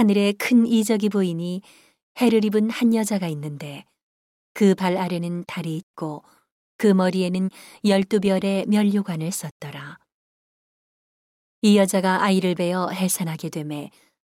[0.00, 1.60] 하늘에 큰 이적이 보이니
[2.22, 3.84] 해를 입은 한 여자가 있는데
[4.54, 6.24] 그 발 아래는 달이 있고
[6.78, 7.50] 그 머리에는
[7.84, 9.98] 열두 별의 면류관을 썼더라.
[11.60, 13.90] 이 여자가 아이를 베어 해산하게 되매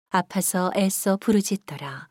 [0.09, 2.09] 아파서 애써 부르짖더라.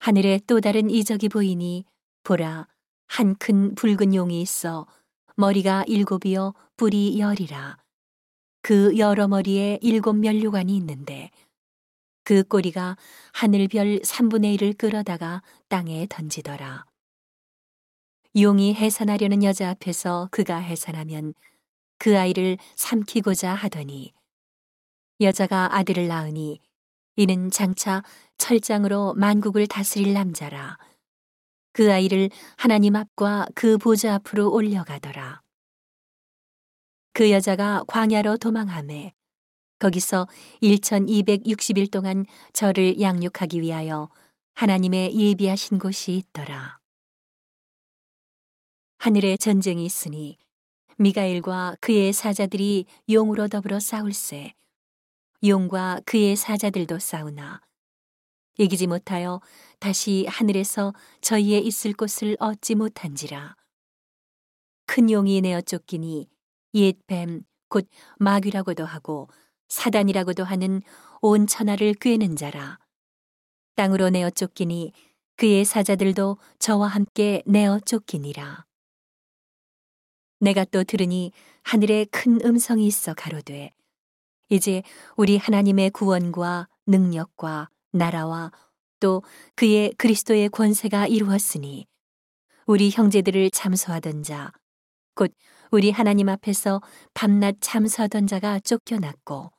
[0.00, 1.86] 하늘에 또 다른 이적이 보이니
[2.24, 2.68] 보라
[3.06, 4.86] 한 큰 붉은 용이 있어
[5.36, 7.78] 머리가 일곱이요 뿔이 열이라.
[8.60, 11.30] 그 여러 머리에 일곱 면류관이 있는데
[12.24, 12.96] 그 꼬리가
[13.32, 16.84] 하늘별 3분의 1을 끌어다가 땅에 던지더라.
[18.36, 21.34] 용이 해산하려는 여자 앞에서 그가 해산하면
[21.98, 24.12] 그 아이를 삼키고자 하더니
[25.20, 26.60] 여자가 아들을 낳으니
[27.16, 28.02] 이는 장차
[28.38, 30.78] 철장으로 만국을 다스릴 남자라.
[31.72, 35.42] 그 아이를 하나님 앞과 그 보좌 앞으로 올려가더라.
[37.12, 39.12] 그 여자가 광야로 도망함에
[39.82, 40.28] 거기서
[40.62, 44.08] 1260일 동안 저를 양육하기 위하여
[44.54, 46.78] 하나님의 예비하신 곳이 있더라.
[48.98, 50.38] 하늘에 전쟁이 있으니
[50.98, 54.54] 미가엘과 그의 사자들이 용으로 더불어 싸울세
[55.44, 57.60] 용과 그의 사자들도 싸우나
[58.58, 59.40] 이기지 못하여
[59.80, 63.56] 다시 하늘에서 저희의 있을 곳을 얻지 못한지라
[64.86, 66.28] 큰 용이 내어 쫓기니
[66.74, 67.88] 옛뱀 곧
[68.20, 69.28] 마귀라고도 하고
[69.72, 70.82] 사단이라고도 하는
[71.22, 72.78] 온 천하를 꿰는 자라.
[73.74, 74.92] 땅으로 내어 쫓기니
[75.36, 78.66] 그의 사자들도 저와 함께 내어 쫓기니라.
[80.40, 81.32] 내가 또 들으니
[81.62, 83.70] 하늘에 큰 음성이 있어 가로되
[84.50, 84.82] 이제
[85.16, 88.52] 우리 하나님의 구원과 능력과 나라와
[89.00, 89.22] 또
[89.54, 91.86] 그의 그리스도의 권세가 이루었으니
[92.66, 94.52] 우리 형제들을 참소하던 자,
[95.14, 95.32] 곧
[95.70, 96.82] 우리 하나님 앞에서
[97.14, 99.50] 밤낮 참소하던 자가 쫓겨났고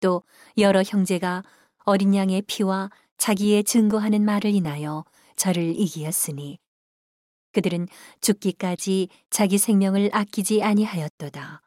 [0.00, 0.22] 또
[0.58, 1.42] 여러 형제가
[1.84, 5.04] 어린 양의 피와 자기의 증거하는 말을 인하여
[5.36, 6.58] 저를 이기었으니
[7.52, 7.88] 그들은
[8.20, 11.62] 죽기까지 자기 생명을 아끼지 아니하였도다.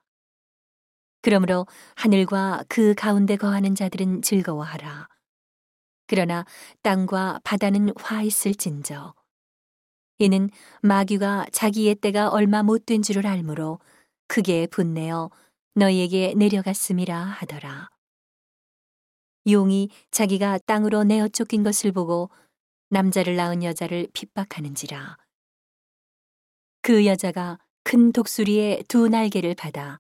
[1.22, 5.08] 그러므로 하늘과 그 가운데 거하는 자들은 즐거워하라.
[6.08, 6.46] 그러나
[6.82, 9.14] 땅과 바다는 화 있을진저.
[10.20, 10.50] 이는
[10.82, 13.80] 마귀가 자기의 때가 얼마 못 된 줄을 알므로
[14.28, 15.30] 크게 분내어
[15.76, 17.90] 너희에게 내려갔음이라 하더라.
[19.48, 22.30] 용이 자기가 땅으로 내어 쫓긴 것을 보고
[22.90, 25.18] 남자를 낳은 여자를 핍박하는지라.
[26.82, 30.00] 그 여자가 큰 독수리의 두 날개를 받아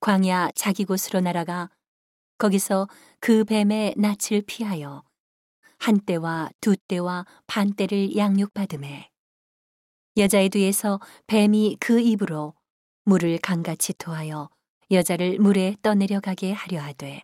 [0.00, 1.70] 광야 자기 곳으로 날아가
[2.38, 2.88] 거기서
[3.20, 5.02] 그 뱀의 낯을 피하여
[5.78, 9.10] 한 때와 두 때와 반 때를 양육받음에
[10.16, 12.54] 여자의 뒤에서 뱀이 그 입으로
[13.04, 14.50] 물을 강같이 토하여
[14.90, 17.22] 여자를 물에 떠내려가게 하려 하되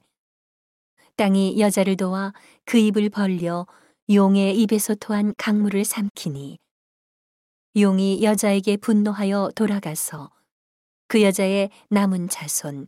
[1.20, 2.32] 땅이 여자를 도와
[2.64, 3.66] 그 입을 벌려
[4.08, 6.58] 용의 입에서 토한 강물을 삼키니
[7.76, 10.30] 용이 여자에게 분노하여 돌아가서
[11.09, 12.86] 그 여자의 남은 자손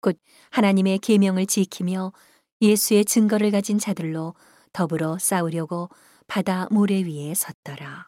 [0.00, 0.16] 곧
[0.50, 2.12] 하나님의 계명을 지키며
[2.60, 4.36] 예수의 증거를 가진 자들로
[4.72, 5.88] 더불어 싸우려고
[6.28, 8.06] 바다 모래 위에 섰더라.